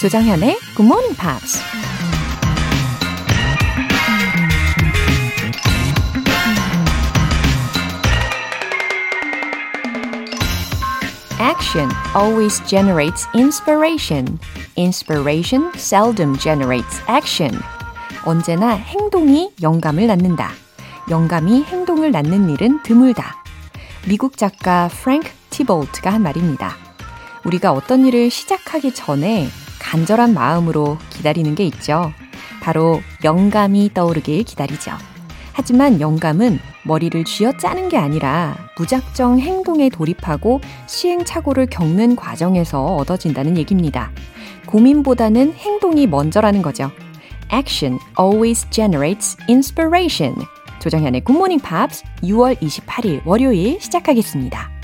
[0.00, 1.60] 조정현의 Good Morning Pops.
[11.38, 14.38] Action always generates inspiration.
[14.78, 17.60] Inspiration seldom generates action.
[18.24, 20.52] 언제나 행동이 영감을 낳는다.
[21.10, 23.44] 영감이 행동을 낳는 일은 드물다.
[24.08, 26.74] 미국 작가 프랭크 티볼트가 한 말입니다.
[27.44, 32.12] 우리가 어떤 일을 시작하기 전에 간절한 마음으로 기다리는 게 있죠.
[32.62, 34.92] 바로 영감이 떠오르길 기다리죠.
[35.52, 44.10] 하지만 영감은 머리를 쥐어 짜는 게 아니라 무작정 행동에 돌입하고 시행착오를 겪는 과정에서 얻어진다는 얘기입니다.
[44.66, 46.90] 고민보다는 행동이 먼저라는 거죠.
[47.52, 50.36] Action always generates inspiration.
[50.78, 54.79] 조정현의 굿모닝 팝스 6월 28일 월요일 시작하겠습니다.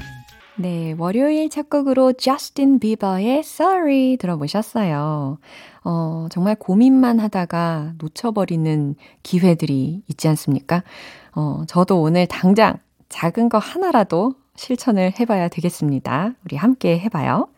[0.58, 5.36] 네, 월요일 첫 곡으로 저스틴 비버의 Sorry 들어보셨어요.
[5.84, 10.82] 어, 정말 고민만 하다가 놓쳐버리는 기회들이 있지 않습니까?
[11.34, 12.78] 어, 저도 오늘 당장
[13.10, 16.32] 작은 거 하나라도 실천을 해봐야 되겠습니다.
[16.46, 17.48] 우리 함께 해봐요.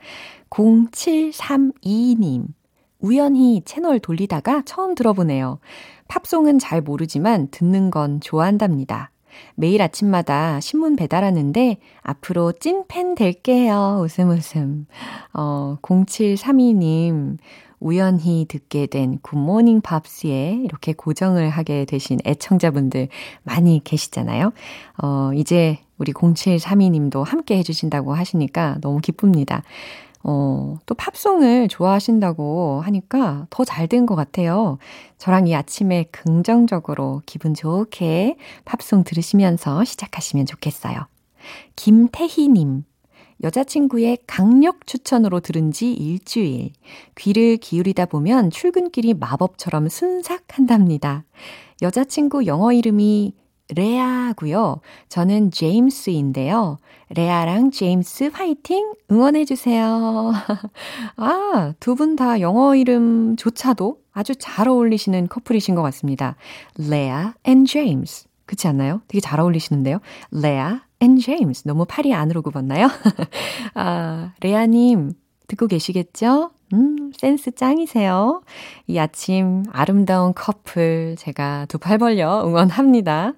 [0.51, 2.47] 0732님.
[2.99, 5.61] 우연히 채널 돌리다가 처음 들어보네요.
[6.09, 9.13] 팝송은 잘 모르지만 듣는 건 좋아한답니다.
[9.55, 14.01] 매일 아침마다 신문 배달하는데 앞으로 찐 팬 될게요.
[14.03, 14.87] 웃음 웃음.
[15.35, 17.39] 어, 0732님.
[17.81, 23.09] 우연히 듣게 된 굿모닝 팝스에 이렇게 고정을 하게 되신 애청자분들
[23.45, 24.53] 많이 계시잖아요.
[25.03, 29.63] 어, 이제 우리 0732님도 함께 해주신다고 하시니까 너무 기쁩니다.
[30.25, 34.79] 어, 또 팝송을 좋아하신다고 하니까 더 잘 된 것 같아요.
[35.19, 41.07] 저랑 이 아침에 긍정적으로 기분 좋게 팝송 들으시면서 시작하시면 좋겠어요.
[41.77, 42.85] 김태희님.
[43.45, 46.73] 여자친구의 강력 추천으로 들은 지 일주일.
[47.17, 51.25] 귀를 기울이다 보면 출근길이 마법처럼 순삭한답니다.
[51.81, 53.35] 여자친구 영어 이름이
[53.75, 54.81] 레아고요.
[55.09, 56.79] 저는 제임스인데요.
[57.11, 60.33] 레아랑 제임스 화이팅 응원해 주세요.
[61.17, 66.37] 아, 두 분 다 영어 이름조차도 아주 잘 어울리시는 커플이신 것 같습니다.
[66.77, 68.27] 레아 and 제임스.
[68.47, 69.03] 그렇지 않나요?
[69.09, 70.01] 되게 잘 어울리시는데요.
[70.33, 71.65] 레아 and 제임스.
[71.67, 72.89] 너무 팔이 안으로 굽었나요?
[73.75, 75.13] 아, 레아님,
[75.49, 76.51] 듣고 계시겠죠?
[76.75, 78.43] 음, 센스 짱이세요.
[78.87, 83.33] 이 아침 아름다운 커플 제가 두 팔 벌려 응원합니다.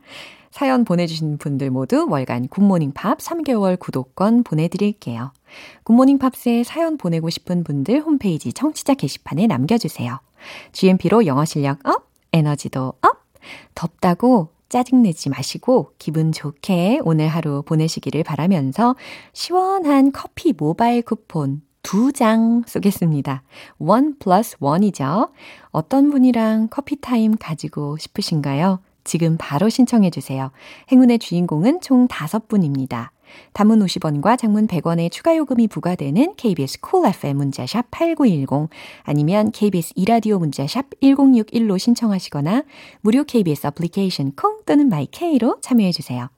[0.50, 5.32] 사연 보내주신 분들 모두 월간 굿모닝 팝스 3개월 구독권 보내드릴게요.
[5.84, 10.18] 굿모닝 팝스에 사연 보내고 싶은 분들 홈페이지 청취자 게시판에 남겨주세요.
[10.72, 13.24] GMP로 영어 실력 up, 에너지도 up,
[13.76, 18.96] 덥다고 짜증내지 마시고 기분 좋게 오늘 하루 보내시기를 바라면서
[19.32, 23.42] 시원한 커피 모바일 쿠폰 두 장 쏘겠습니다.
[23.78, 25.30] one plus one이죠.
[25.70, 28.80] 어떤 분이랑 커피 타임 가지고 싶으신가요?
[29.04, 30.50] 지금 바로 신청해 주세요.
[30.92, 33.08] 행운의 주인공은 총 5분입니다.
[33.52, 38.68] 단문 50원과 장문 100원의 추가 요금이 부과되는 KBS Cool FM 문자샵 8910
[39.04, 42.64] 아니면 KBS 이라디오 문자샵 1061로 신청하시거나
[43.00, 46.28] 무료 KBS 애플리케이션 콩 또는 my K로 참여해 주세요.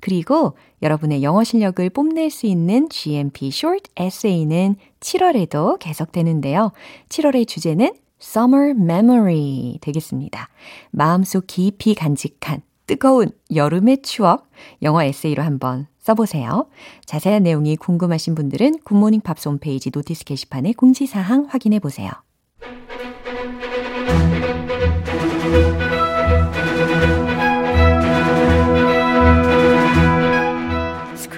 [0.00, 6.72] 그리고 여러분의 영어 실력을 뽐낼 수 있는 GMP Short Essay는 7월에도 계속되는데요.
[7.08, 10.48] 7월의 주제는 Summer Memory 되겠습니다.
[10.90, 14.50] 마음속 깊이 간직한 뜨거운 여름의 추억
[14.82, 16.66] 영어 에세이로 한번 써보세요.
[17.06, 22.10] 자세한 내용이 궁금하신 분들은 굿모닝 팝스 홈페이지 notice 게시판에 공지사항 확인해 보세요.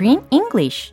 [0.04, 0.92] English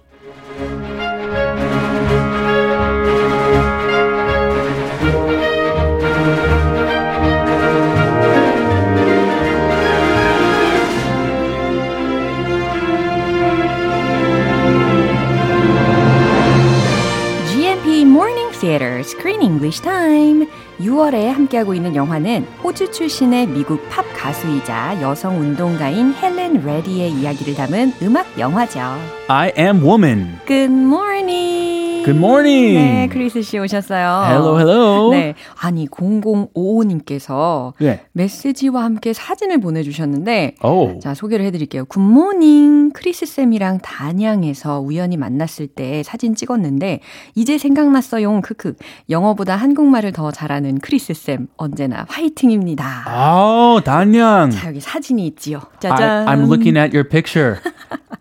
[17.51, 20.47] GMP Morning Theater Screen English Time.
[20.83, 27.93] 6월에 함께하고 있는 영화는 호주 출신의 미국 팝 가수이자 여성 운동가인 헬렌 레디의 이야기를 담은
[28.01, 28.79] 음악 영화죠.
[29.27, 30.39] I am woman.
[30.47, 31.70] Good morning.
[32.03, 32.73] Good morning.
[32.75, 34.23] 네, 크리스 씨 오셨어요.
[34.27, 35.11] Hello, hello.
[35.11, 38.01] 네, 아니 0055님께서 네.
[38.13, 40.99] 메시지와 함께 사진을 보내주셨는데, Oh.
[40.99, 41.85] 자 소개를 해드릴게요.
[41.85, 47.01] Good morning 크리스 쌤이랑 단양에서 우연히 만났을 때 사진 찍었는데
[47.35, 48.41] 이제 생각났어요.
[48.41, 48.73] 크크.
[49.09, 53.05] 영어보다 한국말을 더 잘하는 크리스 쌤 언제나 화이팅입니다.
[53.07, 54.49] Oh, 단양.
[54.51, 55.57] 자 여기 사진이 있지요.
[55.57, 56.25] I, 짜잔.
[56.25, 57.59] I'm looking at your picture.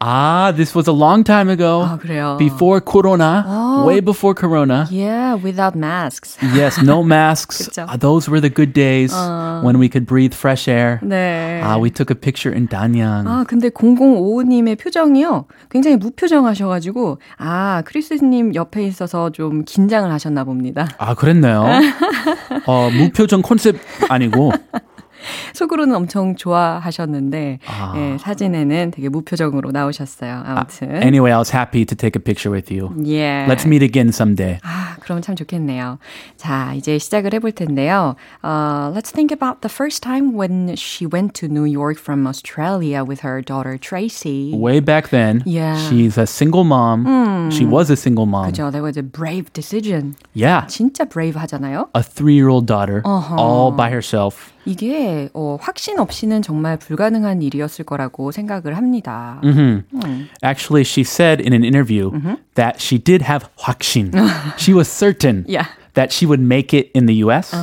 [0.02, 1.82] Ah, this was a long time ago.
[1.84, 2.36] 아, 그래요.
[2.38, 3.44] Before Corona.
[3.87, 4.87] Way before Corona.
[4.90, 6.37] Yeah, without masks.
[6.55, 7.69] Yes, no masks.
[7.78, 9.12] Ah, those were the good days
[9.62, 11.00] when we could breathe fresh air.
[11.02, 11.61] 네.
[11.62, 13.26] Ah, we took a picture in Danyang.
[13.26, 15.46] 아, 근데 0055님의 표정이요.
[15.70, 20.88] 굉장히 무표정 하셔가지고, 아, 크리스님 옆에 있어서 좀 긴장을 하셨나 봅니다.
[20.99, 21.64] 아, 그랬나요?
[22.66, 23.76] 어, 무표정 컨셉
[24.08, 24.52] 아니고.
[25.53, 27.94] 속으로는 엄청 좋아하셨는데, 아.
[27.95, 30.44] 예, 사진에는 되게 무표정으로 나오셨어요.
[30.45, 30.89] 아무튼.
[31.01, 32.91] Anyway, I was happy to take a picture with you.
[33.07, 33.45] 예.
[33.47, 34.59] Let's meet again someday.
[34.63, 35.97] 아, 그럼 참 좋겠네요.
[36.38, 38.15] 자, 이제 시작을 해볼 텐데요.
[38.44, 43.03] Uh, let's think about the first time when she went to New York from Australia
[43.03, 44.51] with her daughter Tracy.
[44.53, 45.77] Way back then, Yeah.
[45.89, 47.50] she's a single mom.
[47.51, 48.51] She was a single mom.
[48.51, 48.69] 그죠?
[48.71, 50.15] That was a brave decision.
[50.33, 50.65] Yeah.
[50.67, 51.88] 진짜 brave 하잖아요.
[51.95, 53.35] A three-year-old daughter, Uh-huh.
[53.39, 54.51] all by herself.
[54.69, 59.39] 이게 어, 확신 없이는 정말 불가능한 일이었을 거라고 생각을 합니다.
[60.44, 62.12] Actually, she said in an interview
[62.56, 64.12] that she did have 확신.
[64.57, 65.67] she was certain Yeah.
[65.94, 67.53] that she would make it in the U.S.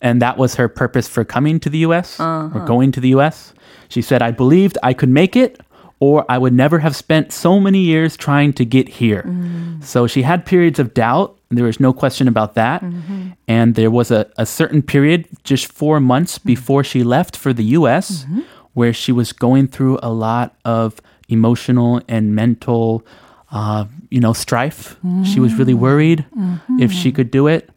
[0.00, 2.18] And that was her purpose for coming to the U.S.
[2.18, 3.52] or going to the U.S.
[3.88, 5.60] She said, I believed I could make it
[6.03, 9.23] or I would never have spent so many years trying to get here.
[9.25, 9.81] Mm.
[9.81, 11.39] So she had periods of doubt.
[11.49, 12.81] There was no question about that.
[12.81, 13.29] Mm-hmm.
[13.47, 16.43] And there was a, a certain period, just four months mm.
[16.43, 18.41] before she left for the US, mm-hmm.
[18.73, 23.05] where she was going through a lot of emotional and mental,
[23.51, 24.97] uh, you know, strife.
[25.23, 25.79] She was really mm.
[25.79, 26.81] worried mm-hmm.
[26.81, 27.69] if she could do it.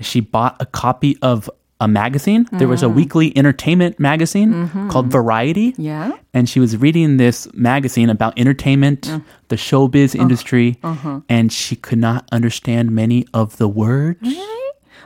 [0.00, 1.48] She bought a copy of
[1.80, 2.46] a magazine.
[2.52, 2.94] There was a mm.
[2.94, 4.88] weekly entertainment magazine mm-hmm.
[4.90, 5.74] called Variety.
[5.78, 6.12] Yeah.
[6.34, 9.24] And she was reading this magazine about entertainment, mm.
[9.48, 10.22] the showbiz uh-huh.
[10.22, 11.20] industry, uh-huh.
[11.28, 14.18] and she could not understand many of the words.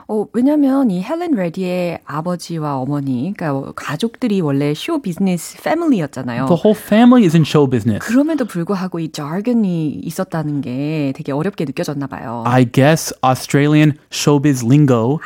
[0.08, 6.46] 어, 왜냐면 이 헬렌 레디의 아버지와 어머니, 그러니까 가족들이 원래 쇼 비즈니스 패밀리였잖아요.
[6.46, 8.04] The whole family is in show business.
[8.06, 12.44] 그럼에도 불구하고 이 jargon이 있었다는 게 되게 어렵게 느껴졌나 봐요.
[12.46, 15.20] I guess Australian showbiz lingo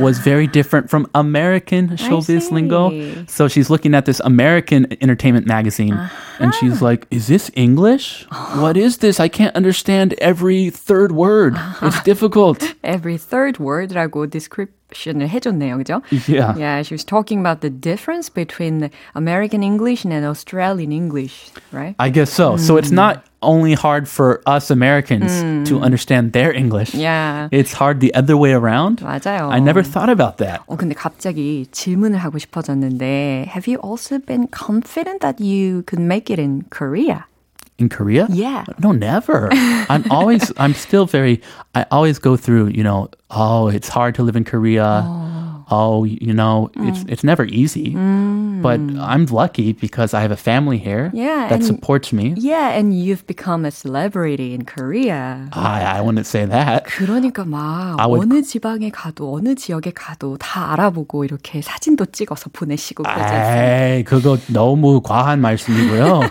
[0.00, 2.54] was very different from American showbiz see.
[2.54, 2.90] lingo.
[3.28, 5.96] So she's looking at this American entertainment magazine
[6.38, 8.26] and she's like, Is this English?
[8.56, 9.20] What is this?
[9.20, 11.56] I can't understand every third word.
[11.82, 12.74] It's difficult.
[12.82, 16.02] Every third word라고 description을 해줬네요, 그죠?
[16.28, 16.54] Yeah.
[16.56, 21.94] Yeah, she was talking about the difference between American English and Australian English, right?
[21.98, 22.56] I guess so.
[22.56, 25.30] So it's not only hard for us Americans
[25.68, 26.94] to understand their English.
[26.94, 27.48] Yeah.
[27.52, 29.02] It's hard the other way around.
[29.02, 29.50] 맞아요.
[29.50, 30.60] I never thought about that.
[30.66, 36.30] 어, 근데 갑자기 질문을 하고 싶어졌는데, have you also been confident that you could make
[36.30, 37.26] it in Korea?
[37.81, 38.27] In Korea?
[38.29, 38.63] Yeah.
[38.77, 39.49] No, never.
[39.51, 41.41] I'm always, I'm still very,
[41.73, 45.01] I always go through, you know, oh, it's hard to live in Korea.
[45.03, 45.40] Oh,
[46.05, 47.95] you know, it's it's never easy.
[48.61, 52.35] But I'm lucky because I have a family here Yeah, that and- supports me.
[52.37, 55.49] Yeah, and you've become a celebrity in Korea.
[55.53, 56.85] I, I wouldn't say that.
[56.85, 62.49] 그러니까 막 I would- 어느 지방에 가도 어느 지역에 가도 다 알아보고 이렇게 사진도 찍어서
[62.53, 64.09] 보내시고 그러지 않습니까?
[64.09, 66.21] 그거 너무 과한 말씀이고요.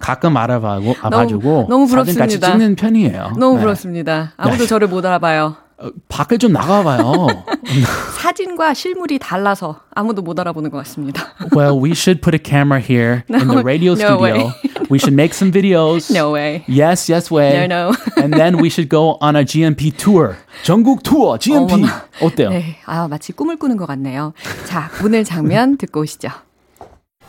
[0.00, 2.50] 가끔 알아봐고, 봐주고 너무 사진 같이 부럽습니다.
[2.50, 3.32] 찍는 편이에요.
[3.38, 3.60] 너무 네.
[3.62, 4.32] 부럽습니다.
[4.36, 5.56] 아무도 저를 못 알아봐요.
[5.82, 7.26] 어, 밖에 좀 나가봐요.
[8.16, 11.34] 사진과 실물이 달라서 아무도 못 알아보는 것 같습니다.
[11.52, 14.38] well, we should put a camera here in the radio no way.
[14.38, 14.86] studio.
[14.90, 16.08] we should make some videos.
[16.14, 16.62] No way.
[16.68, 17.66] Yes, yes way.
[17.66, 17.96] No, no.
[18.22, 20.36] and then we should go on a GMP tour.
[20.62, 21.74] 전국 투어 GMP.
[21.74, 22.06] 어머나.
[22.20, 22.50] 어때요?
[22.50, 24.34] 네, 아 마치 꿈을 꾸는 것 같네요.
[24.66, 26.28] 자, 오늘 장면 듣고 오시죠.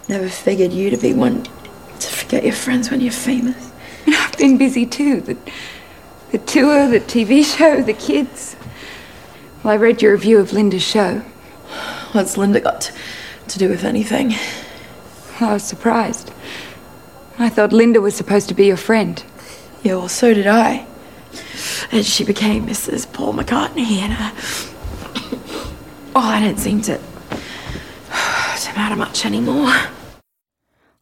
[0.10, 3.72] Never figured you to be one to forget your friends when you're famous.
[4.05, 5.22] I've been busy too.
[5.22, 5.38] The,
[6.33, 8.57] the tour, the TV show, the kids.
[9.63, 11.19] Well, I read your review of Linda's show.
[12.11, 12.91] What's Linda got
[13.47, 14.33] to do with anything?
[15.39, 16.31] I was surprised.
[17.37, 19.23] I thought Linda was supposed to be your friend.
[19.83, 20.87] Yeah, well, so did I.
[21.91, 23.11] And she became Mrs.
[23.11, 24.31] Paul McCartney, and uh,
[26.15, 26.97] oh, I didn't seem to
[27.37, 29.71] to matter much anymore.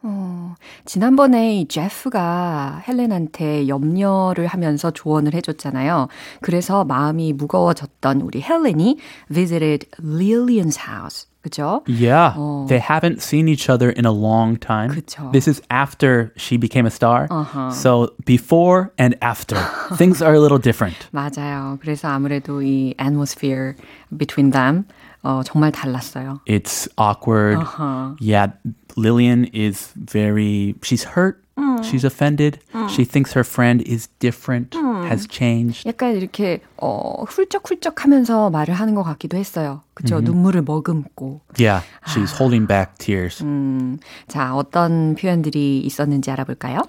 [0.03, 0.55] 어,
[0.85, 6.07] 지난번에 이 제프가 헬렌한테 염려를 하면서 조언을 해줬잖아요.
[6.41, 8.97] 그래서 마음이 무거워졌던 우리 헬렌이
[9.31, 11.27] visited Lillian's house.
[11.43, 11.81] 그죠?
[11.87, 12.67] Yeah, Oh.
[12.67, 14.91] they haven't seen each other in a long time.
[14.91, 15.31] 그쵸.
[15.31, 17.25] This is after she became a star.
[17.31, 17.71] Uh-huh.
[17.71, 19.57] So before and after,
[19.97, 20.95] things are a little different.
[21.11, 21.79] 맞아요.
[21.81, 23.73] 그래서 아무래도 이 atmosphere
[24.15, 24.85] between them
[25.23, 26.39] 어, 정말 달랐어요.
[26.47, 27.57] It's awkward.
[27.57, 28.15] Uh-huh.
[28.19, 28.53] Yeah,
[28.95, 31.43] Lillian is very, she's hurt.
[31.57, 31.83] Mm.
[31.83, 32.59] She's offended.
[32.89, 34.73] She thinks her friend is different,
[35.05, 35.85] has changed.
[35.85, 39.81] 약간 이렇게 어, 훌쩍훌쩍하면서 말을 하는 것 같기도 했어요.
[39.93, 40.21] 그쵸?
[40.21, 41.41] 눈물을 머금고.
[41.59, 43.43] Yeah, she's holding back tears.
[43.43, 46.81] 음, 자, 어떤 표현들이 있었는지 알아볼까요?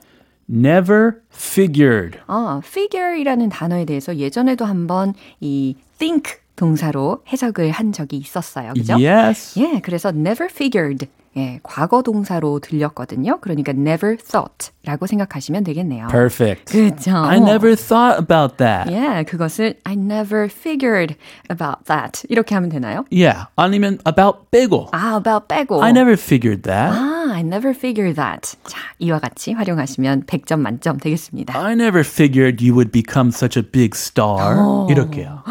[0.49, 2.19] never figured.
[2.27, 8.75] 아, figure이라는 단어에 대해서 예전에도 한번 이 think 동사로 해석을 한 적이 있었어요.
[8.75, 8.95] 그죠?
[8.95, 9.59] Yes.
[9.59, 11.09] 예, 그래서 never figured.
[11.37, 13.41] 예, 과거 동사로 들렸거든요.
[13.41, 16.07] 그러니까 never thought라고 생각하시면 되겠네요.
[16.07, 16.67] Perfect.
[16.67, 17.17] 그죠?
[17.17, 18.93] I never thought about that.
[18.93, 21.17] 예, 그것을 I never figured
[21.51, 22.23] about that.
[22.29, 23.07] 이렇게 하면 되나요?
[23.11, 23.47] Yeah.
[23.57, 24.91] 아니면 about 빼고.
[24.93, 25.83] 아, about 빼고.
[25.83, 26.95] I never figured that.
[26.97, 28.57] 아, I never figured that.
[28.69, 31.59] 자, 이와 같이 활용하시면 100점 만점 되겠습니다.
[31.59, 34.87] I never figured you would become such a big star.
[34.89, 35.43] 이렇게요.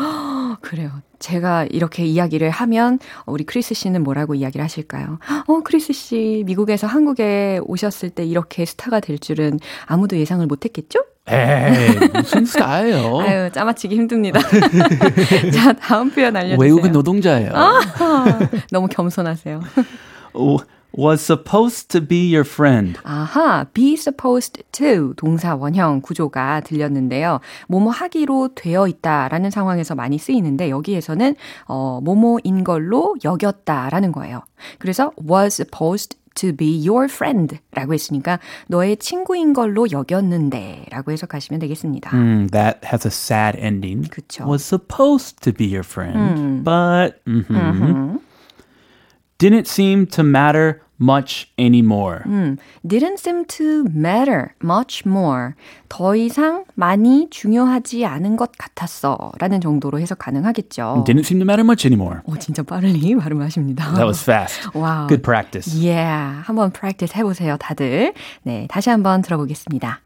[0.61, 0.91] 그래요.
[1.19, 5.19] 제가 이렇게 이야기를 하면 우리 크리스 씨는 뭐라고 이야기를 하실까요?
[5.47, 10.99] 어, 크리스 씨 미국에서 한국에 오셨을 때 이렇게 스타가 될 줄은 아무도 예상을 못 했겠죠?
[11.27, 13.19] 에이, 무슨 스타예요?
[13.21, 14.39] 아유, 짜맞히기 힘듭니다.
[15.53, 16.59] 자, 다음 표현 알려주세요.
[16.59, 17.51] 외국인 노동자예요.
[18.71, 19.61] 너무 겸손하세요.
[20.93, 22.99] Was supposed to be your friend.
[23.03, 27.39] 아하, be supposed to 동사 원형 구조가 들렸는데요.
[27.67, 31.35] 뭐뭐 하기로 되어 있다라는 상황에서 많이 쓰이는데 여기에서는
[31.67, 34.41] 어, 뭐뭐인 걸로 여겼다라는 거예요.
[34.79, 41.59] 그래서 was supposed to be your friend 라고 했으니까 너의 친구인 걸로 여겼는데 라고 해석하시면
[41.59, 42.09] 되겠습니다.
[42.11, 44.09] Hmm, that has a sad ending.
[44.09, 44.45] 그쵸.
[44.47, 48.19] Was supposed to be your friend, but mhm.
[49.41, 52.23] Didn't seem to matter much anymore.
[52.85, 55.55] didn't seem to matter much more.
[55.89, 59.31] 더 이상 많이 중요하지 않은 것 같았어.
[59.39, 61.03] 라는 정도로 해석 가능하겠죠.
[61.07, 62.19] Didn't seem to matter much anymore.
[62.25, 63.85] 오, 진짜 빠르니 발음하십니다.
[63.95, 64.69] That was fast.
[64.75, 65.07] 와우.
[65.07, 65.75] Good practice.
[65.75, 66.43] Yeah.
[66.45, 68.13] 한번 practice 해보세요, 다들.
[68.43, 70.01] 네, 다시 한번 들어보겠습니다.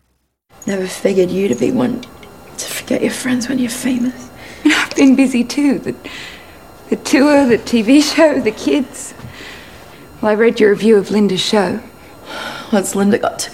[0.65, 4.31] Never figured you to be one to forget your friends when you're famous.
[4.63, 5.77] You know, I've been busy too.
[5.79, 5.93] The,
[6.89, 9.13] the tour, the TV show, the kids.
[10.21, 11.77] Well, I read your review of Linda's show.
[12.69, 13.49] What's Linda got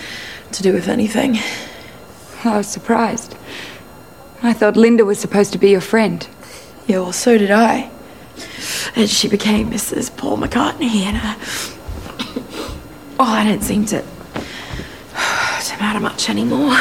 [0.52, 1.38] to do with anything?
[2.44, 3.36] I was surprised.
[4.44, 6.28] I thought Linda was supposed to be your friend.
[6.88, 7.90] Yeah, well, so did I.
[8.96, 10.16] And she became Mrs.
[10.16, 11.36] Paul McCartney, and uh,
[13.20, 14.02] oh, I don't seem to
[15.62, 16.78] to matter much anymore.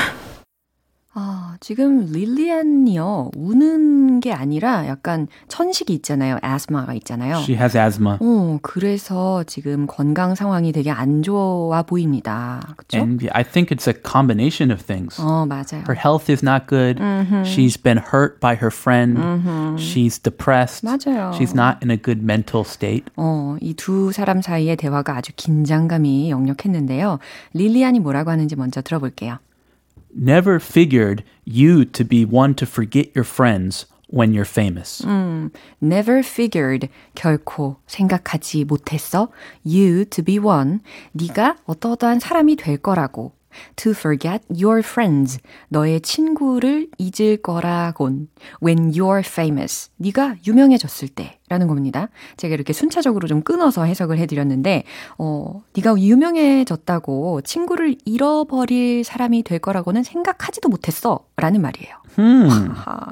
[1.60, 3.32] 아, 지금 릴리안이요.
[3.36, 6.38] 우는 게 아니라 약간 천식이 있잖아요.
[6.40, 7.36] 아스마가 있잖아요.
[7.38, 8.16] She has asthma.
[8.20, 12.60] 어, 그래서 지금 건강 상황이 되게 안 좋아 보입니다.
[12.76, 12.96] 그렇죠?
[12.98, 15.20] And I think it's a combination of things.
[15.20, 15.84] 어, 맞아요.
[15.86, 16.98] Her health is not good.
[17.44, 19.20] She's been hurt by her friend.
[19.76, 20.84] She's depressed.
[20.84, 21.32] 맞아요.
[21.34, 23.04] She's not in a good mental state.
[23.16, 27.18] 어, 이 두 사람 사이의 대화가 아주 긴장감이 역력했는데요.
[27.54, 29.38] 릴리안이 뭐라고 하는지 먼저 들어볼게요.
[30.13, 35.03] Never figured you to be one to forget your friends when you're famous.
[35.81, 39.29] Never figured 결코 생각하지 못했어
[39.65, 40.79] you to be one
[41.11, 43.33] 네가 어떠어떠한 사람이 될 거라고
[43.75, 48.27] to forget your friends 너의 친구를 잊을 거라곤
[48.63, 52.08] when you're famous 네가 유명해졌을 때 라는 겁니다.
[52.36, 54.84] 제가 이렇게 순차적으로 좀 끊어서 해석을 해드렸는데
[55.18, 61.96] 어 네가 유명해졌다고 친구를 잃어버릴 사람이 될 거라고는 생각하지도 못했어 라는 말이에요.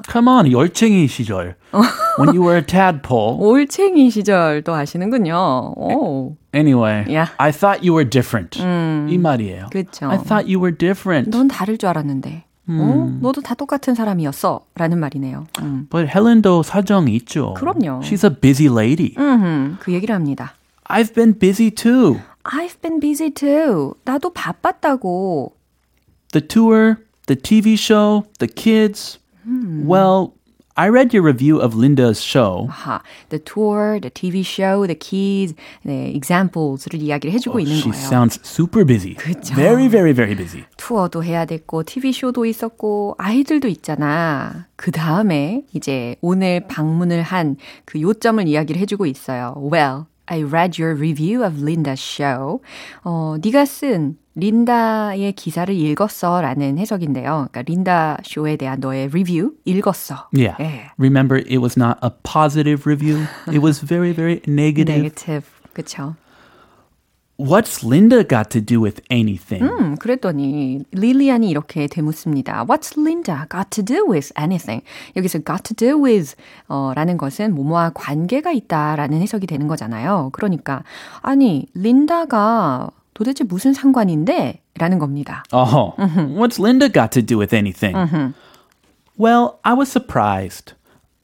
[0.09, 1.57] Come on, 열쟁이 시절.
[2.17, 3.35] when you were a tadpole.
[3.39, 5.73] 올챙이 시절도 아시는군요.
[5.75, 6.37] 오.
[6.55, 7.31] Anyway, Yeah.
[7.37, 8.57] I thought you were different.
[8.61, 9.67] 이 말이에요.
[9.71, 10.09] 그쵸.
[10.09, 11.29] I thought you were different.
[11.29, 12.45] 넌 다를 줄 알았는데.
[12.69, 13.17] 어?
[13.21, 14.65] 너도 다 똑같은 사람이었어.
[14.75, 15.47] 라는 말이네요.
[15.61, 15.87] 음.
[15.89, 17.53] But 헬렌도 사정이 있죠.
[17.55, 18.01] 그럼요.
[18.01, 19.15] She's a busy lady.
[19.17, 20.53] 음흠, 그 얘기를 합니다.
[20.85, 22.19] I've been busy too.
[22.43, 23.93] I've been busy too.
[24.05, 25.53] 나도 바빴다고.
[26.31, 26.97] The tour,
[27.27, 29.19] the TV show, the kids.
[29.85, 30.33] Well,
[30.79, 32.67] I read your review of Linda's show.
[32.69, 38.05] 아하, the tour, the TV show, the kids, 네, examples를 이야기를 해주고 있는 She 거예요.
[38.07, 39.15] sounds super busy.
[39.15, 39.55] 그쵸.
[39.55, 40.63] Very, very, very busy.
[40.77, 44.67] 투어도 해야 됐고, TV 쇼도 있었고, 아이들도 있잖아.
[44.77, 49.55] 그 다음에 이제 오늘 방문을 한 그 요점을 이야기를 해주고 있어요.
[49.69, 52.60] Well, I read your review of Linda's show.
[53.02, 57.48] 어, 네가 쓴 린다의 기사를 읽었어 라는 해석인데요.
[57.50, 60.28] 그러니까 린다 쇼에 대한 너의 리뷰 읽었어.
[60.32, 60.56] Yeah.
[60.60, 60.90] 예.
[60.98, 63.26] Remember, it was not a positive review.
[63.52, 64.96] it was very, very negative.
[64.96, 65.44] Negative.
[65.72, 66.16] 그쵸.
[67.39, 69.63] What's Linda got to do with anything?
[69.63, 72.65] 음, 그랬더니 릴리안이 이렇게 되묻습니다.
[72.65, 74.83] What's Linda got to do with anything?
[75.15, 76.35] 여기서 got to do with
[76.67, 80.31] 어, 라는 것은 뭐뭐와 관계가 있다라는 해석이 되는 거잖아요.
[80.33, 80.83] 그러니까
[81.21, 84.61] 아니 린다가 도대체 무슨 상관인데?
[84.77, 85.43] 라는 겁니다.
[85.51, 85.93] Oh,
[86.37, 87.95] what's Linda got to do with anything?
[89.17, 90.73] Well, I was surprised.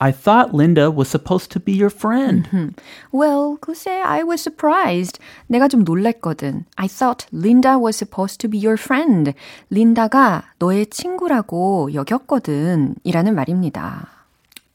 [0.02, 2.72] I thought Linda was supposed to be your friend.
[3.12, 5.18] Well, 글쎄, I was surprised.
[5.46, 6.64] 내가 좀 놀랬거든.
[6.76, 9.34] I thought Linda was supposed to be your friend.
[9.68, 12.94] 린다가 너의 친구라고 여겼거든.
[13.04, 14.08] 이라는 말입니다.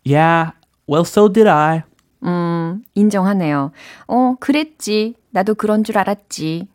[0.05, 0.51] Yeah,
[0.87, 1.81] well, so did I.
[2.23, 3.71] 음, 인정하네요.
[4.07, 5.15] 어, 그랬지.
[5.31, 6.67] 나도 그런 줄 알았지.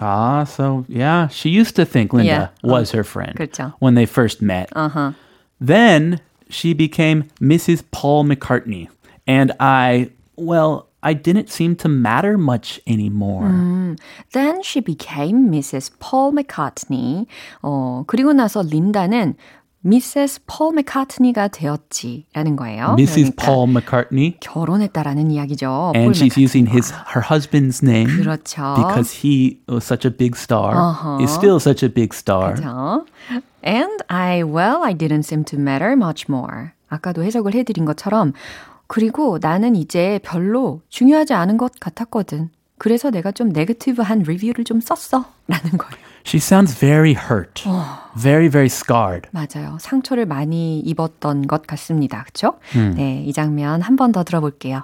[0.00, 2.72] Ah, so yeah, she used to think Linda Yeah.
[2.76, 3.74] was her friend 그렇죠.
[3.80, 4.68] when they first met.
[4.74, 5.12] Uh-huh.
[5.60, 7.82] Then she became Mrs.
[7.90, 8.88] Paul McCartney.
[9.26, 13.96] And I, well, I didn't seem to matter much anymore.
[14.32, 15.90] Then she became Mrs.
[15.98, 17.26] Paul McCartney.
[17.62, 19.34] 어, 그리고 나서 린다는
[19.84, 20.40] Mrs.
[20.46, 22.96] Paul McCartney가 되었지라는 거예요.
[22.98, 23.32] Mrs.
[23.36, 24.36] 그러니까 Paul McCartney.
[24.40, 25.92] 결혼했다라는 이야기죠.
[25.94, 27.12] And 폴 she's using his 맥카트니와.
[27.12, 28.76] her husband's name 그렇죠.
[28.76, 30.72] because he was such a big star.
[30.74, 31.22] Uh-huh.
[31.22, 32.54] Is still such a big star.
[32.54, 33.04] 그죠?
[33.63, 36.69] And I, well, I didn't seem to matter much more.
[36.89, 38.33] 아까도 해석을 해드린 것처럼
[38.87, 42.49] 그리고 나는 이제 별로 중요하지 않은 것 같았거든.
[42.79, 45.25] 그래서 내가 좀 네거티브한 리뷰를 좀 썼어.
[45.47, 45.95] 라는 거예요.
[46.25, 47.63] She sounds very hurt.
[48.17, 49.29] Very, very scarred.
[49.31, 49.77] 맞아요.
[49.79, 52.23] 상처를 많이 입었던 것 같습니다.
[52.23, 52.53] 그쵸?
[52.95, 54.83] 네, 이 장면 한 번 더 들어볼게요.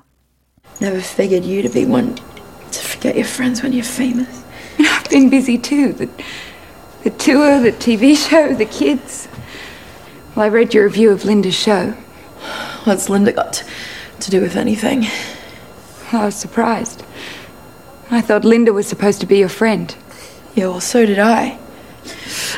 [0.81, 4.43] Never figured you to be one to forget your friends when you're famous.
[4.79, 5.93] I've been busy too.
[5.93, 6.09] The,
[7.04, 9.28] the tour, the TV show, the kids.
[10.34, 11.92] Well, I read your review of Linda's show.
[12.84, 13.64] What's Linda got
[14.20, 15.06] to do with anything?
[16.12, 17.02] I was surprised.
[18.10, 19.94] I thought Linda was supposed to be your friend.
[20.54, 21.58] Yeah, well, so did I.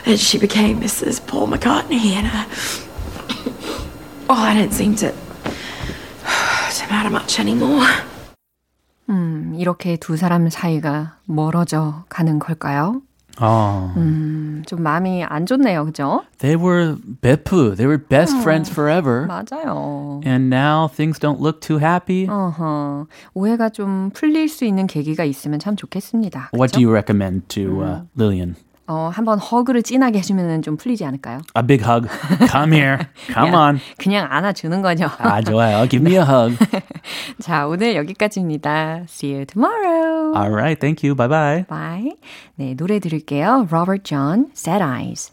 [0.06, 1.24] And she became Mrs.
[1.26, 2.44] Paul McCartney, and uh,
[4.30, 7.86] oh, I didn't seem to to matter much anymore.
[9.10, 13.02] 음, 이렇게 두 사람 사이가 멀어져 가는 걸까요?
[13.39, 13.91] Oh.
[13.97, 15.85] 음, 좀 마음이 안 좋네요.
[15.85, 16.23] 그죠?
[16.39, 17.75] They were bepu.
[17.75, 19.27] They were best friends forever.
[19.27, 20.21] 맞아요.
[20.25, 22.27] And now things don't look too happy.
[22.27, 26.49] 어허, 오해가 좀 풀릴 수 있는 계기가 있으면 참 좋겠습니다.
[26.53, 26.79] What 그쵸?
[26.79, 28.55] do you recommend to uh, Lillian?
[28.89, 31.41] 어, 한번 허그를 진하게 해주면 좀 풀리지 않을까요?
[31.57, 32.07] A big hug.
[32.49, 32.99] Come here.
[33.33, 33.79] Come 그냥, on.
[33.97, 35.07] 그냥 안아주는 거죠.
[35.17, 35.85] 아, 좋아요.
[35.89, 36.57] Give me a hug.
[37.41, 39.01] 자, 오늘 여기까지입니다.
[39.09, 40.16] See you tomorrow.
[40.35, 40.79] All right.
[40.79, 41.15] Thank you.
[41.15, 41.65] Bye bye.
[41.67, 42.15] Bye.
[42.55, 43.67] 네, 노래 들을게요.
[43.71, 45.31] Robert John, Sad Eyes.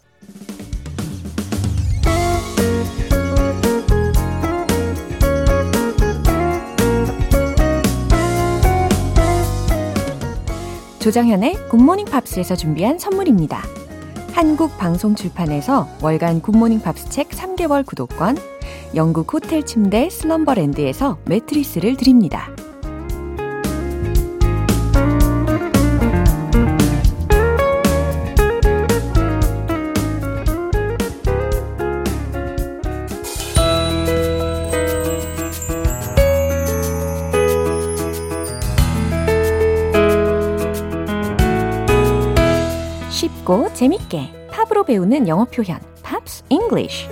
[10.99, 13.61] 조장현의 굿모닝 팝스에서 준비한 선물입니다.
[14.33, 18.37] 한국 방송 출판에서 월간 굿모닝 팝스 책 3개월 구독권,
[18.95, 22.49] 영국 호텔 침대 슬럼버랜드에서 매트리스를 드립니다.
[43.45, 47.07] 쉽고 재밌게 팝으로 배우는 영어 표현 Pops English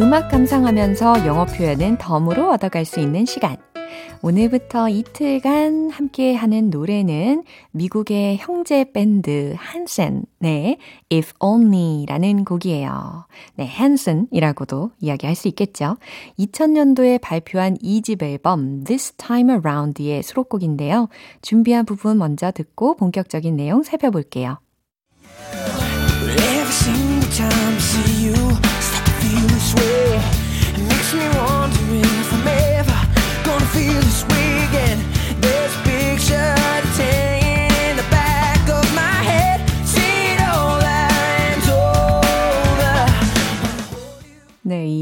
[0.00, 3.56] 음악 감상하면서 영어 표현은 덤으로 얻어갈 수 있는 시간
[4.22, 10.76] 오늘부터 이틀간 함께 하는 노래는 미국의 형제 밴드 한슨, 네,
[11.10, 13.26] If Only라는 곡이에요.
[13.56, 15.96] 네, 한센이라고도 이야기할 수 있겠죠.
[16.38, 21.08] 2000년도에 발표한 2집 앨범 This Time Around의 수록곡인데요.
[21.40, 24.58] 준비한 부분 먼저 듣고 본격적인 내용 살펴볼게요.
[26.22, 28.34] Every single time I see you,
[28.80, 30.39] start to feel this way.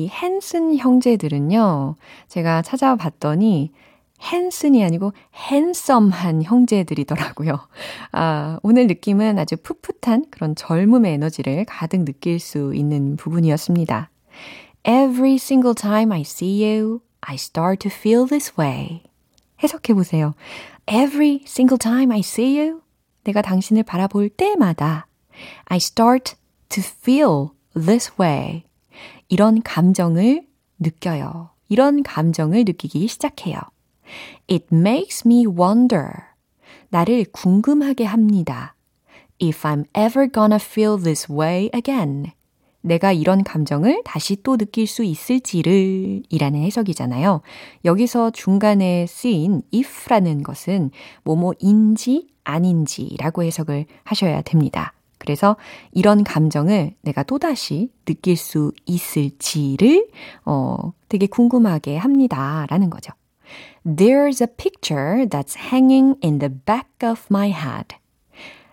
[0.09, 1.97] 이 헨슨 형제들은요,
[2.29, 3.73] 제가 찾아봤더니,
[4.21, 7.59] 헨슨이 아니고 핸섬한 형제들이더라고요.
[8.13, 14.11] 아, 오늘 느낌은 아주 풋풋한 그런 젊음의 에너지를 가득 느낄 수 있는 부분이었습니다.
[14.85, 19.03] Every single time I see you, I start to feel this way.
[19.63, 20.35] 해석해 보세요.
[20.91, 22.81] Every single time I see you,
[23.25, 25.07] 내가 당신을 바라볼 때마다
[25.67, 26.35] I start
[26.71, 28.68] to feel this way.
[29.29, 30.47] 이런 감정을
[30.79, 31.51] 느껴요.
[31.69, 33.59] 이런 감정을 느끼기 시작해요.
[34.51, 36.09] It makes me wonder.
[36.89, 38.75] 나를 궁금하게 합니다.
[39.43, 42.33] If I'm ever gonna feel this way again.
[42.81, 47.43] 내가 이런 감정을 다시 또 느낄 수 있을지를 이라는 해석이잖아요.
[47.85, 50.91] 여기서 중간에 쓰인 if라는 것은
[51.25, 54.95] 뭐뭐인지 아닌지라고 해석을 하셔야 됩니다.
[55.29, 55.59] 그래서
[55.93, 60.09] 이런 감정을 내가 또다시 느낄 수 있을지를
[60.47, 63.13] 어, 되게 궁금하게 합니다라는 거죠.
[63.85, 67.95] There's a picture that's hanging in the back of my head.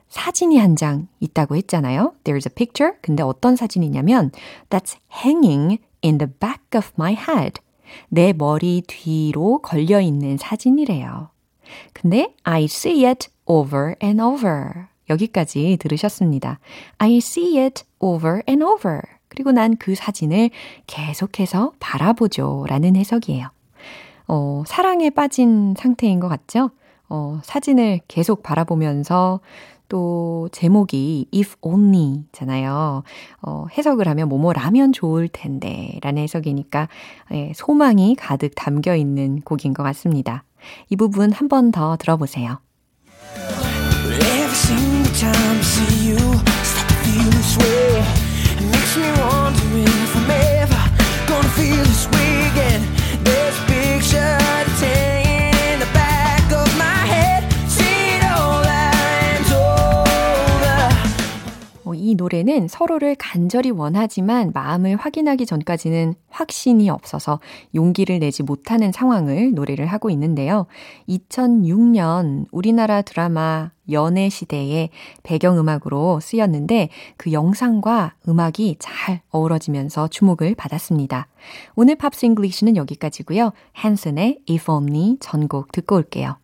[0.08, 2.14] 사진이 한 장 있다고 했잖아요.
[2.24, 2.94] There's a picture.
[3.02, 4.32] 근데 어떤 사진이냐면
[4.70, 7.60] that's hanging in the back of my head.
[8.08, 11.32] 내 머리 뒤로 걸려 있는 사진이래요.
[11.92, 14.95] 근데 I see it over and over.
[15.10, 16.60] 여기까지 들으셨습니다.
[16.98, 19.02] I see it over and over.
[19.28, 20.50] 그리고 난 그 사진을
[20.88, 22.66] 계속해서 바라보죠.
[22.70, 23.48] 라는 해석이에요.
[24.28, 26.72] 어, 사랑에 빠진 상태인 것 같죠?
[27.10, 29.42] 어, 사진을 계속 바라보면서
[29.88, 33.04] 또 제목이 if only 잖아요.
[33.44, 36.88] 어, 해석을 하면 뭐뭐라면 좋을 텐데 라는 해석이니까
[37.34, 40.44] 예, 소망이 가득 담겨 있는 곡인 것 같습니다.
[40.90, 42.60] 이 부분 한 번 더 들어보세요.
[45.18, 46.18] Time I see you.
[46.18, 48.04] Start to feel this way.
[48.60, 50.84] It makes me wonder if I'm ever
[51.26, 52.82] gonna feel this way again.
[53.24, 54.45] A picture
[62.16, 67.42] 이 노래는 서로를 간절히 원하지만 마음을 확인하기 전까지는 확신이 없어서
[67.76, 70.66] 용기를 내지 못하는 상황을 노래를 하고 있는데요.
[71.10, 74.90] 2006년 우리나라 드라마 연애 시대의
[75.24, 81.28] 배경음악으로 쓰였는데 그 영상과 음악이 잘 어우러지면서 주목을 받았습니다.
[81.76, 83.52] 오늘 Pops English는 여기까지고요.
[83.74, 86.38] 한슨의 If Only 전곡 듣고 올게요.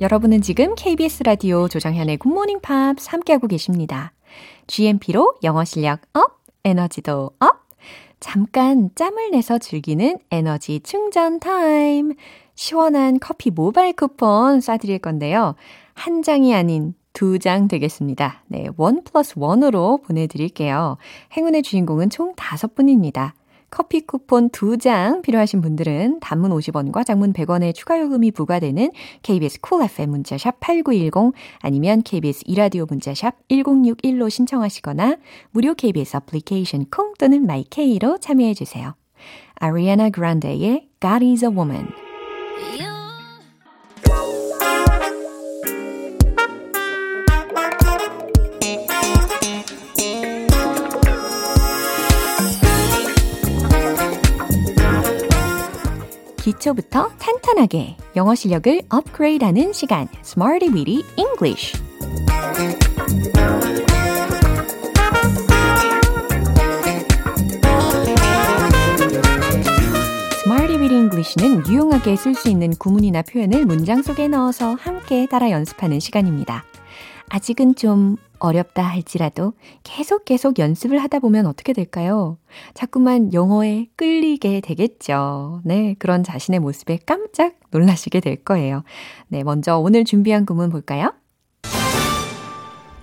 [0.00, 4.12] 여러분은 지금 KBS 라디오 조정현의 굿모닝 팝스 함께하고 계십니다.
[4.66, 7.68] GMP로 영어 실력 up, 에너지도 up.
[8.20, 12.14] 잠깐 짬을 내서 즐기는 에너지 충전 타임.
[12.54, 15.54] 시원한 커피 모바일 쿠폰 쏴드릴 건데요.
[15.94, 18.42] 한 장이 아닌 두 장 되겠습니다.
[18.46, 20.98] 네, one plus one으로 보내드릴게요.
[21.36, 23.34] 행운의 주인공은 총 다섯 분입니다.
[23.70, 28.90] 커피 쿠폰 2장 필요하신 분들은 단문 50원과 장문 100원의 추가 요금이 부과되는
[29.22, 35.16] KBS Cool FM 문자샵 8910 아니면 KBS 이라디오 문자샵 1061로 신청하시거나
[35.50, 38.94] 무료 KBS 애플리케이션 콩 또는 마이케이로 참여해 주세요.
[39.56, 41.88] 아리아나 그란데의 God is a Woman
[56.48, 61.76] 기초부터 탄탄하게 영어 실력을 업그레이드하는 시간 Smarty Weedy English
[70.90, 76.64] English는 유용하게 쓸 수 있는 구문이나 표현을 문장 속에 넣어서 함께 따라 연습하는 시간입니다.
[77.28, 82.38] 아직은 좀 어렵다 할지라도 계속 계속 연습을 하다 보면 어떻게 될까요?
[82.74, 85.60] 자꾸만 영어에 끌리게 되겠죠.
[85.64, 88.82] 네, 그런 자신의 모습에 깜짝 놀라시게 될 거예요.
[89.28, 91.12] 네, 먼저 오늘 준비한 구문 볼까요?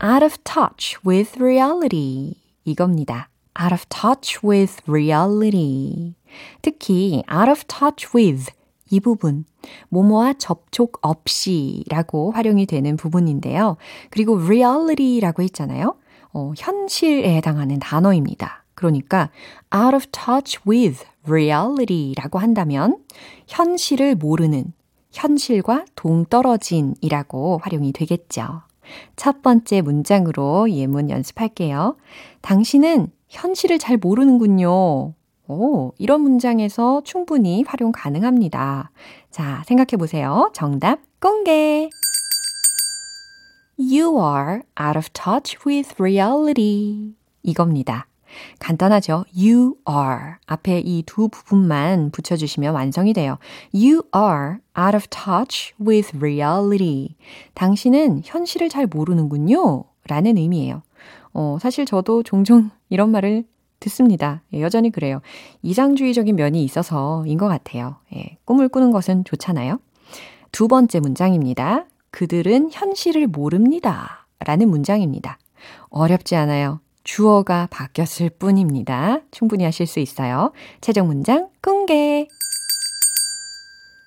[0.03, 2.35] out of touch with reality.
[2.63, 3.29] 이겁니다.
[3.59, 6.15] out of touch with reality.
[6.61, 8.51] 특히 out of touch with
[8.89, 9.45] 이 부분,
[9.89, 13.77] 뭐뭐와 접촉 없이 라고 활용이 되는 부분인데요.
[14.09, 15.95] 그리고 reality라고 했잖아요.
[16.33, 18.63] 어, 현실에 해당하는 단어입니다.
[18.75, 19.29] 그러니까
[19.73, 22.97] out of touch with reality라고 한다면
[23.47, 24.73] 현실을 모르는,
[25.11, 28.61] 현실과 동떨어진이라고 활용이 되겠죠.
[29.15, 31.95] 첫 번째 문장으로 예문 연습할게요.
[32.41, 35.13] 당신은 현실을 잘 모르는군요.
[35.47, 38.89] 오, 이런 문장에서 충분히 활용 가능합니다.
[39.29, 40.49] 자, 생각해 보세요.
[40.53, 41.89] 정답 공개.
[43.77, 47.13] You are out of touch with reality.
[47.43, 48.07] 이겁니다.
[48.59, 49.25] 간단하죠?
[49.37, 50.35] You are.
[50.47, 53.37] 앞에 이 두 부분만 붙여주시면 완성이 돼요.
[53.73, 57.15] You are out of touch with reality.
[57.53, 59.83] 당신은 현실을 잘 모르는군요.
[60.07, 60.81] 라는 의미예요.
[61.33, 63.45] 어, 사실 저도 종종 이런 말을
[63.79, 64.41] 듣습니다.
[64.53, 65.21] 예, 여전히 그래요.
[65.61, 67.97] 이상주의적인 면이 있어서인 것 같아요.
[68.15, 69.79] 예, 꿈을 꾸는 것은 좋잖아요.
[70.51, 71.85] 두 번째 문장입니다.
[72.11, 74.25] 그들은 현실을 모릅니다.
[74.39, 75.37] 라는 문장입니다.
[75.89, 76.79] 어렵지 않아요.
[77.03, 79.19] 주어가 바뀌었을 뿐입니다.
[79.31, 80.51] 충분히 하실 수 있어요.
[80.81, 82.27] 최종 문장 공개.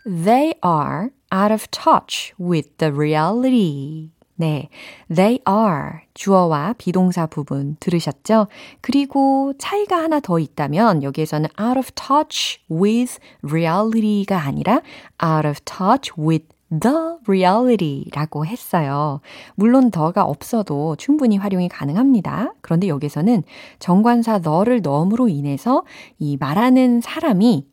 [0.05, 4.11] They are out of touch with the reality.
[4.41, 4.69] 네,
[5.13, 8.47] they are 주어와 비동사 부분 들으셨죠?
[8.81, 14.81] 그리고 차이가 하나 더 있다면 여기에서는 out of touch with reality가 아니라
[15.21, 19.21] out of touch with the reality라고 했어요.
[19.57, 22.53] 물론 더가 없어도 충분히 활용이 가능합니다.
[22.61, 23.43] 그런데 여기서는
[23.81, 25.83] 정관사 너를 넘으로 인해서
[26.21, 27.67] 이 말하는 사람이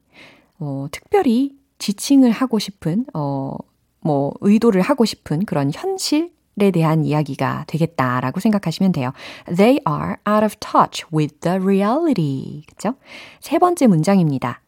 [0.58, 3.56] 어, 특별히 지칭을 하고 싶은 어,
[4.02, 9.12] 뭐 의도를 하고 싶은 그런 현실 에 대한 이야기가 되겠다라고 생각하시면 돼요.
[9.46, 12.64] They are out of touch with the reality.
[12.68, 12.96] 그죠?
[13.42, 14.62] 세 번째 문장입니다.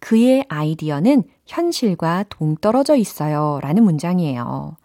[0.00, 3.60] 그의 아이디어는 현실과 동떨어져 있어요.
[3.62, 4.76] 라는 문장이에요.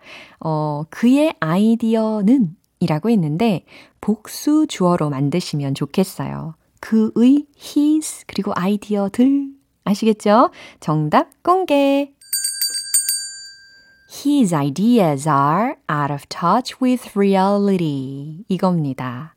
[0.42, 3.66] 어, 그의 아이디어는 이라고 했는데
[4.02, 6.56] 복수 주어로 만드시면 좋겠어요.
[6.80, 9.48] 그의 his 그리고 아이디어들
[9.86, 10.52] 아시겠죠?
[10.80, 12.12] 정답 공개.
[14.14, 18.46] His ideas are out of touch with reality.
[18.48, 19.36] 이겁니다.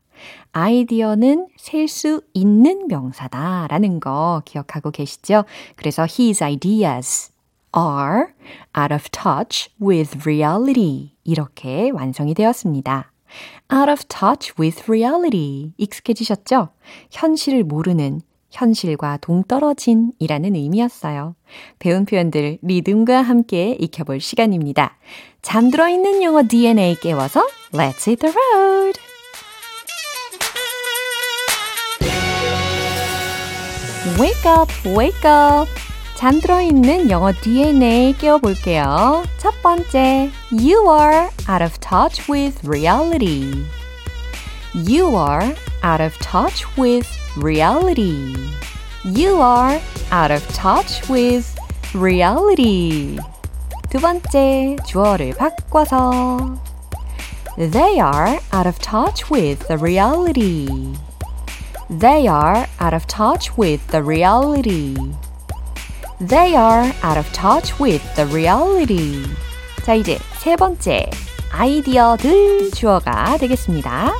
[0.51, 5.45] 아이디어는 셀 수 있는 명사다 라는 거 기억하고 계시죠?
[5.77, 7.31] 그래서 his ideas
[7.75, 8.27] are
[8.77, 11.15] out of touch with reality.
[11.23, 13.11] 이렇게 완성이 되었습니다.
[13.73, 15.73] out of touch with reality.
[15.77, 16.69] 익숙해지셨죠?
[17.09, 21.35] 현실을 모르는 현실과 동떨어진 이라는 의미였어요.
[21.79, 24.97] 배운 표현들 리듬과 함께 익혀볼 시간입니다.
[25.41, 28.99] 잠들어 있는 영어 DNA 깨워서 Let's hit the road!
[34.19, 35.69] Wake up, wake up!
[36.15, 39.23] 잠들어 있는 영어 DNA 깨워볼게요.
[39.37, 43.65] 첫 번째, You are out of touch with reality.
[44.73, 48.34] You are out of touch with reality.
[49.04, 49.80] You are
[50.10, 51.54] out of touch with
[51.94, 53.18] reality.
[53.90, 56.58] 두 번째, 주어를 바꿔서
[57.56, 60.66] They are out of touch with the reality.
[61.90, 64.96] They are out of touch with the reality.
[66.18, 69.26] They are out of touch with the reality.
[69.84, 71.10] 자, 이제 세 번째,
[71.50, 74.12] 아이디어들 주어가 되겠습니다.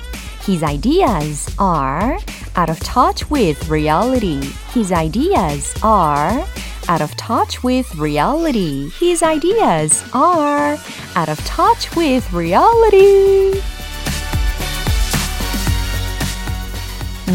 [0.46, 2.18] His ideas are
[2.57, 4.41] out of touch with reality.
[4.73, 6.43] His ideas are
[6.89, 8.89] out of touch with reality.
[8.99, 10.75] His ideas are
[11.15, 13.61] out of touch with reality.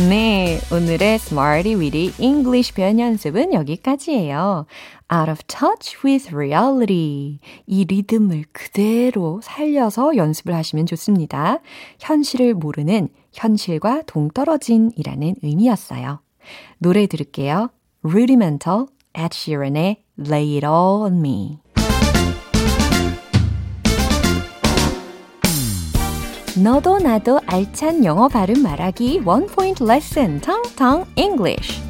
[0.08, 4.66] 네, 오늘의 Smarty Weedy English 표현 연습은 여기까지예요.
[5.12, 7.38] Out of touch with reality.
[7.66, 11.58] 이 리듬을 그대로 살려서 연습을 하시면 좋습니다.
[12.00, 16.20] 현실을 모르는 현실과 동떨어진이라는 의미였어요.
[16.78, 17.70] 노래 들을게요.
[18.04, 21.58] Rudimental, Ed Sheeran의 Lay It All On Me.
[26.62, 31.81] 너도 나도 알찬 영어 발음 말하기 원 포인트 레슨 텅텅 English.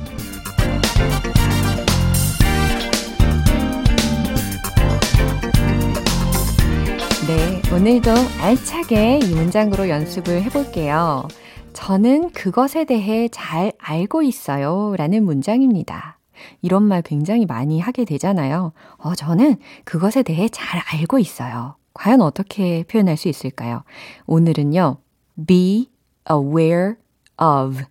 [7.75, 8.11] 오늘도
[8.43, 11.27] 알차게 이 문장으로 연습을 해볼게요.
[11.73, 14.95] 저는 그것에 대해 잘 알고 있어요.
[14.99, 16.19] 라는 문장입니다.
[16.61, 18.73] 이런 말 굉장히 많이 하게 되잖아요.
[18.99, 21.77] 어, 저는 그것에 대해 잘 알고 있어요.
[21.95, 23.85] 과연 어떻게 표현할 수 있을까요?
[24.27, 24.99] 오늘은요,
[25.47, 25.89] be
[26.31, 26.97] aware
[27.41, 27.83] of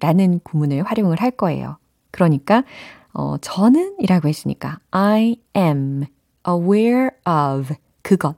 [0.00, 1.76] 라는 구문을 활용을 할 거예요.
[2.10, 2.64] 그러니까,
[3.12, 6.06] 어, 저는 이라고 했으니까, I am
[6.48, 8.36] aware of 그것,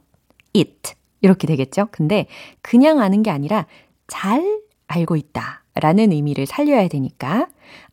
[0.57, 0.95] it.
[1.21, 1.89] 이렇게 되겠죠?
[1.91, 2.27] 근데
[2.63, 3.67] 그냥 아는 게 아니라
[4.07, 7.49] 잘 알고 있다 라는 의미를 살려야 되니까,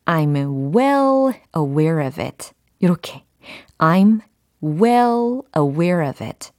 [0.06, 2.52] I'm well aware of it.
[2.80, 3.24] 이렇게.
[3.78, 4.22] I'm
[4.64, 6.52] well aware of it.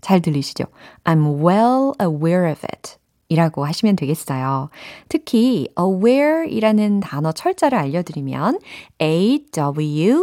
[0.00, 0.64] 잘 들리시죠?
[1.04, 2.96] I'm well aware of it.
[3.28, 4.68] 이라고 하시면 되겠어요.
[5.08, 8.58] 특히 aware 이라는 단어 철자를 알려드리면
[9.00, 10.22] A-W-A-R-E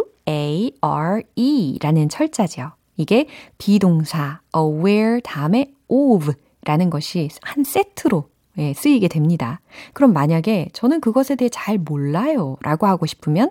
[1.82, 2.72] 라는 철자죠.
[3.02, 6.34] 이게 비동사 aware 다음에 of
[6.64, 9.62] 라는 것이 한 세트로 예, 쓰이게 됩니다.
[9.94, 13.50] 그럼 만약에 저는 그것에 대해 잘 몰라요 라고 하고 싶으면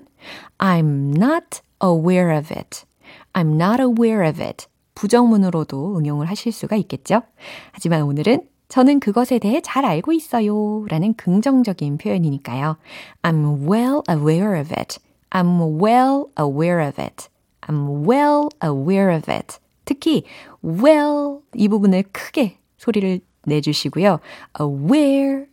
[0.59, 2.85] I'm not aware of it.
[3.33, 4.67] I'm not aware of it.
[4.95, 7.23] 부정문으로도 응용을 하실 수가 있겠죠?
[7.73, 10.85] 하지만 오늘은 저는 그것에 대해 잘 알고 있어요.
[10.89, 12.77] 라는 긍정적인 표현이니까요.
[13.23, 14.99] I'm well aware of it.
[15.31, 17.29] I'm well aware of it.
[17.63, 19.59] I'm well aware of it.
[19.85, 20.25] 특히
[20.65, 24.21] well 이 부분을 크게 소리를 내주시고요.
[24.61, 25.47] aware,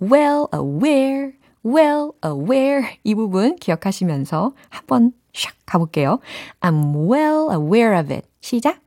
[0.00, 1.32] well aware,
[1.64, 6.20] well aware 이 부분 기억하시면서 한번 샥 가볼게요.
[6.60, 8.26] I'm well aware of it.
[8.40, 8.80] 시작.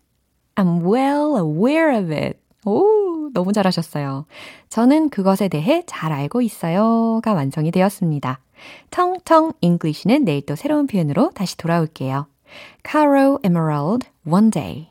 [0.55, 2.39] I'm well aware of it.
[2.65, 4.25] 오, 너무 잘하셨어요.
[4.69, 8.39] 저는 그것에 대해 잘 알고 있어요가 완성이 되었습니다.
[8.91, 12.27] 텅텅 English는 내일 또 새로운 표현으로 다시 돌아올게요.
[12.83, 14.89] Caro Emerald, One Day.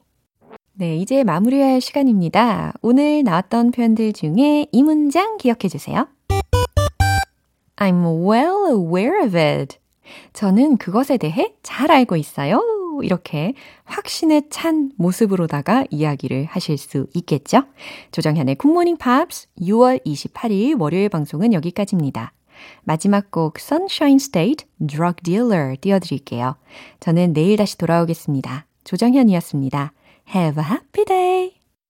[0.74, 2.72] 네, 이제 마무리할 시간입니다.
[2.82, 6.06] 오늘 나왔던 표현들 중에 이 문장 기억해 주세요.
[7.76, 9.78] I'm well aware of it.
[10.32, 12.62] 저는 그것에 대해 잘 알고 있어요.
[13.02, 17.64] 이렇게 확신에 찬 모습으로다가 이야기를 하실 수 있겠죠?
[18.12, 22.32] 조정현의 굿모닝 팝스 6월 28일 월요일 방송은 여기까지입니다.
[22.84, 26.56] 마지막 곡 Sunshine State Drug Dealer 띄워드릴게요.
[27.00, 28.66] 저는 내일 다시 돌아오겠습니다.
[28.84, 29.92] 조정현이었습니다.
[30.34, 31.57] Have a happy day!